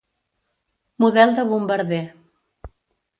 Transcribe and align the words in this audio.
Model 1.03 1.35
de 1.39 1.45
bombarder. 1.51 2.03